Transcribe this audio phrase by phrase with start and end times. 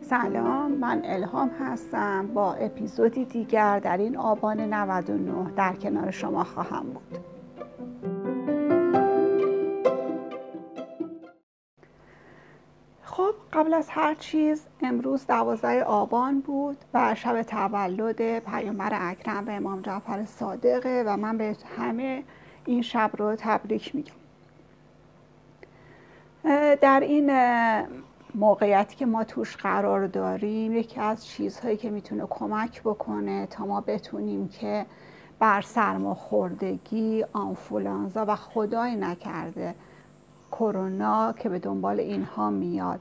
[0.00, 2.26] سلام من الهام هستم.
[2.34, 7.18] با اپیزودی دیگر در این آبان 99 در کنار شما خواهم بود.
[13.02, 19.80] خب قبل از هر چیز امروز دوازده آبان بود و شب تولد پیامبر اکرم امام
[19.80, 22.24] جعفر صادقه و من به همه
[22.64, 24.23] این شب رو تبریک میگم.
[26.80, 27.30] در این
[28.34, 33.80] موقعیتی که ما توش قرار داریم یکی از چیزهایی که می‌تونه کمک بکنه تا ما
[33.80, 34.86] بتونیم که
[35.38, 39.74] بر سرماخوردگی آنفولانزا و خدای نکرده
[40.52, 43.00] کرونا که به دنبال اینها میاد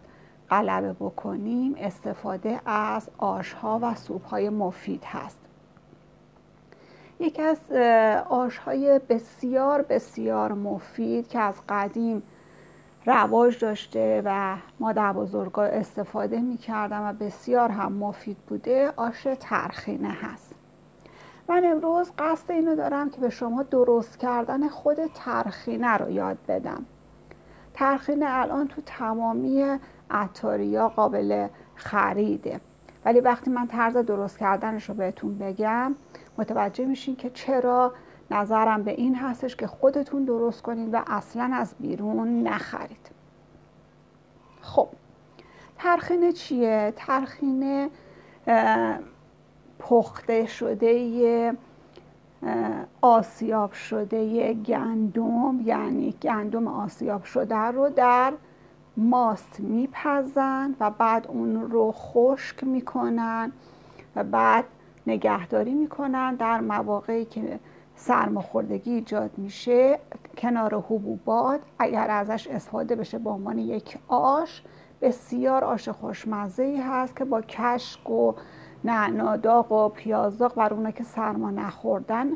[0.49, 5.39] غلبه بکنیم استفاده از آشها و سوپهای مفید هست.
[7.19, 7.71] یکی از
[8.29, 12.23] آشهای بسیار بسیار مفید که از قدیم
[13.05, 20.53] رواج داشته و مادر بزرگا استفاده می‌کردن و بسیار هم مفید بوده آش ترخینه هست.
[21.49, 26.85] من امروز قصد اینو دارم که به شما درست کردن خود ترخینه رو یاد بدم.
[27.73, 29.77] ترخینه الان تو تمامی
[30.11, 32.59] عطاریا قابل خریده
[33.05, 35.95] ولی وقتی من طرز درست کردنش رو بهتون بگم
[36.37, 37.93] متوجه میشین که چرا
[38.31, 43.11] نظرم به این هستش که خودتون درست کنید و اصلا از بیرون نخرید
[44.61, 44.87] خب
[45.77, 47.89] ترخینه چیه؟ ترخینه
[49.79, 51.53] پخته شده
[53.01, 58.33] آسیاب شده گندم یعنی گندم آسیاب شده رو در
[58.97, 63.51] ماست میپزن و بعد اون رو خشک می‌کنن
[64.15, 64.65] و بعد
[65.07, 67.59] نگهداری می‌کنن در مواقعی که
[67.95, 69.99] سرماخوردگی ایجاد میشه
[70.37, 71.59] کنار حبوبات.
[71.79, 74.63] اگر ازش استفاده بشه به عنوان یک آش
[75.01, 78.33] بسیار آش خوشمزه ای هست که با کشک و
[78.83, 82.27] نعناداغ و پیازداغ بر اونا که سرما نخوردن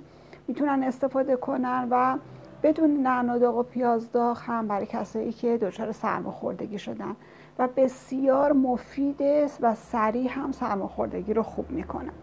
[0.47, 2.17] می‌تونن استفاده کنن و
[2.63, 7.15] بدون نعناداغ و پیازداغ هم برای کسایی که دچار سرماخوردگی شدن
[7.59, 12.13] و بسیار مفید است و سریع هم سرماخوردگی رو خوب می‌کنن.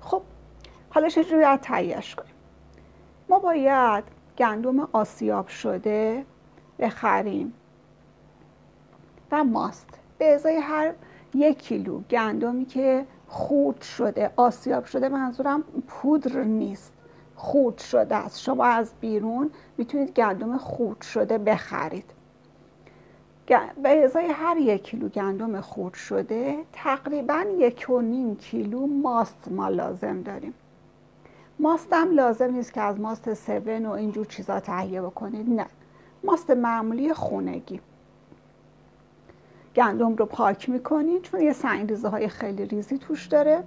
[0.00, 0.22] خب
[0.94, 2.34] حالا چجوری باید تهیهش کنیم؟
[3.28, 4.04] ما باید
[4.38, 6.24] گندم آسیاب شده
[6.78, 7.52] بخریم
[9.32, 9.88] و ماست.
[10.18, 10.92] به ازای هر
[11.34, 16.92] یک کیلو گندمی که خورد شده آسیاب شده منظورم پودر نیست.
[17.36, 18.40] خورد شده است.
[18.40, 22.10] شما از بیرون می‌تونید گندم خورد شده بخرید.
[23.82, 29.68] به ازای هر یک کیلو گندم خورد شده تقریبا یک و نیم کیلو ماست ما
[29.68, 30.54] لازم داریم.
[31.58, 35.66] ماست هم لازم نیست که از ماست سون و اینجور چیزا تهیه بکنید نه.
[36.24, 37.80] ماست معمولی خونگی.
[39.76, 43.64] گندم رو پاک می‌کنید چون یه سنگریزه های خیلی ریزی توش داره.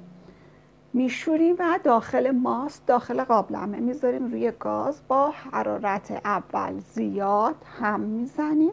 [0.93, 8.71] میشوریم و داخل ماست داخل قابلمه می‌ذاریم روی گاز با حرارت اول زیاد هم می‌زنیم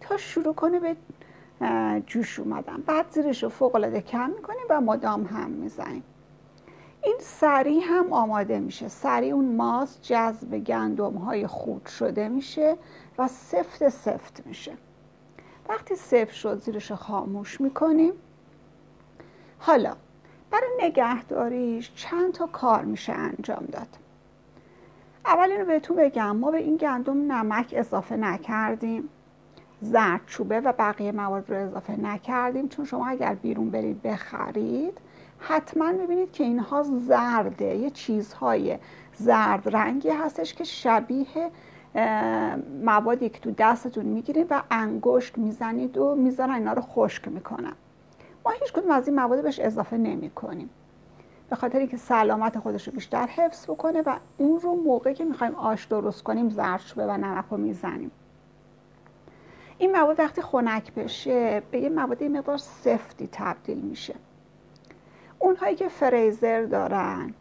[0.00, 0.96] تا شروع کنه به
[2.06, 2.82] جوش اومدن.
[2.86, 6.02] بعد زیرش رو فوق العاده کم می‌کنیم و مدام هم می‌زنیم
[7.06, 8.88] این سریع هم آماده میشه.
[8.88, 12.76] سریع اون ماست جذب گندم های خود شده میشه
[13.18, 14.72] و سفت سفت میشه.
[15.68, 18.12] وقتی سفت شد زیرش خاموش می‌کنیم.
[19.58, 19.96] حالا
[20.50, 23.88] برای نگهداریش چند تا کار میشه انجام داد.
[25.24, 26.36] اول اینو بهتون بگم.
[26.36, 29.08] ما به این گندم نمک اضافه نکردیم.
[29.80, 32.68] زردچوبه و بقیه مواد رو اضافه نکردیم.
[32.68, 34.98] چون شما اگر بیرون برید بخرید
[35.38, 38.78] حتما می‌بینید که اینها زرده یه چیزهای
[39.14, 41.50] زرد رنگی هستش که شبیه
[42.82, 47.72] موادی که تو دستتون می‌گیرید و انگشت می‌زنید و می‌ذارن اینا رو خشک می‌کنن.
[48.44, 50.70] ما هیچ کدوم از این مواد بهش اضافه نمی کنیم
[51.50, 55.54] به خاطر اینکه سلامت خودش رو بیشتر حفظ بکنه و اون رو موقعی که می‌خوایم
[55.54, 58.10] آش درست کنیم زرچوبه و نمک رو می‌زنیم.
[59.78, 64.14] این مواد وقتی خنک بشه به یه مواد مقدار سفتی تبدیل میشه.
[65.38, 67.34] اونهایی که فریزر دارن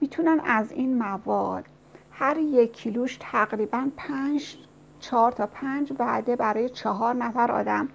[0.00, 1.64] می‌تونن از این مواد
[2.12, 4.56] هر یک کیلوش تقریبا پنج
[5.00, 7.88] چهار تا پنج بعده برای چهار نفر آدم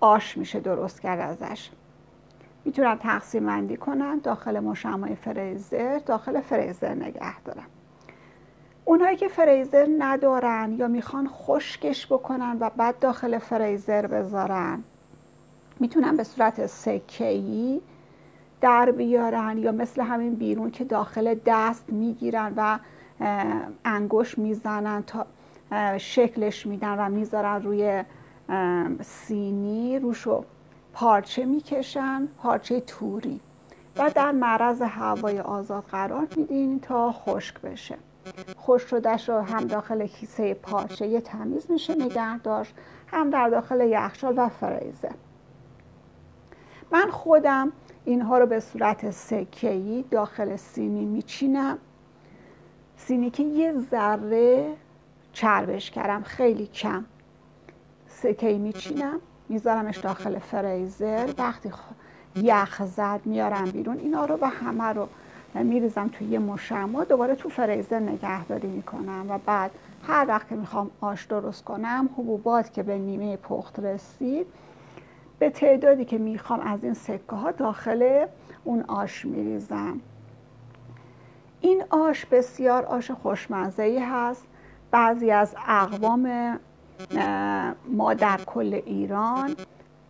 [0.00, 1.70] آش میشه درست کرد ازش.
[2.64, 7.66] می‌تونن تقسیم بندی کنن داخل مشمع فریزر داخل فریزر نگه دارن.
[8.84, 14.82] اونهایی که فریزر ندارن یا می‌خوان خشکش بکنن و بعد داخل فریزر بذارن
[15.80, 17.80] می‌تونن به صورت سکهی
[18.60, 22.78] در بیارن یا مثل همین بیرون که داخل دست می‌گیرن و
[23.84, 25.26] انگوش می‌زنن تا
[25.98, 28.04] شکلش میدن و می‌ذارن روی
[29.02, 30.44] سینی روشو
[30.92, 33.40] پارچه می‌کشن پارچه توری
[33.96, 37.96] و در معرض هوای آزاد قرار میدین تا خشک بشه.
[38.58, 42.74] خشک شدهش رو هم داخل کیسه پارچه تمیز میشه نگه داشت
[43.06, 45.14] هم در داخل یخچال و فریزر.
[46.92, 47.72] من خودم
[48.04, 51.78] اینها رو به صورت سکهی داخل سینی میچینم.
[52.96, 54.74] سینی که یه ذره
[55.32, 57.04] چربش کردم خیلی کم.
[58.08, 61.28] سکهی میچینم میذارمش داخل فریزر.
[61.38, 61.72] وقتی
[62.36, 63.98] یخ زد میارم بیرون.
[63.98, 65.08] اینا رو به همه رو
[65.54, 69.70] میریزم توی یه مشما دوباره تو فریزر نگهداری می‌کنم و بعد
[70.02, 74.46] هر وقت که می‌خوام آش درست کنم حبوبات که به نیمه پخت رسید
[75.40, 78.26] به تعدادی که می‌خوام از این سکه ها داخل
[78.64, 80.00] اون آش میریزم.
[81.60, 84.46] این آش بسیار آش خوشمزه ای هست.
[84.90, 86.58] بعضی از اقوام
[87.90, 89.54] ما در کل ایران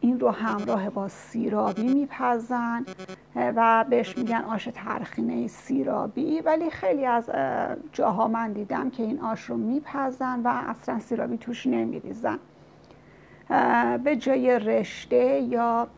[0.00, 2.85] این رو همراه با سیرابی میپزن
[3.37, 6.41] و بهش میگن آش ترخینه سیرابی.
[6.41, 7.31] ولی خیلی از
[7.93, 12.38] جاها من دیدم که این آش رو میپزن و اصلا سیرابی توش نمیریزن.
[14.05, 15.88] به جای رشته یا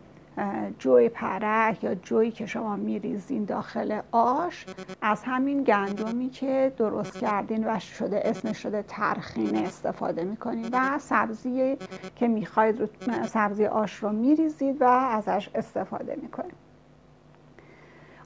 [0.78, 4.66] جوی پرک یا جویی که شما میریزین داخل آش
[5.02, 11.76] از همین گندمی که درست کردین و شده اسمش شده ترخینه استفاده می‌کنید و سبزی
[12.16, 12.88] که می‌خواید رو
[13.26, 16.54] سبزی آش رو میریزید و ازش استفاده می‌کنید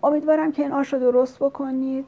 [0.02, 2.06] امیدوارم که این آش رو درست بکنید.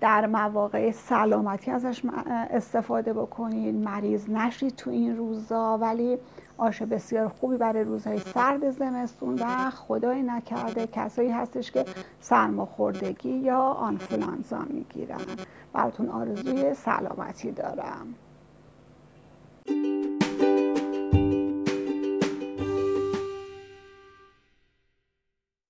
[0.00, 2.02] در مواقع سلامتی ازش
[2.50, 5.78] استفاده بکنید مریض نشید تو این روزا.
[5.78, 6.18] ولی
[6.58, 11.84] آش بسیار خوبی برای روزهای سرد زمستون و خدای نکرده کسایی هستش که
[12.20, 15.20] سرماخوردگی یا آنفلانزا می‌گیرن.
[15.72, 18.14] براتون آرزوی سلامتی دارم.